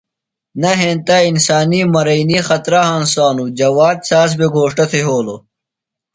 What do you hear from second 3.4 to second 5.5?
جواد ساز بھےۡ گھوݜٹہ تھےۡ یھولوۡ۔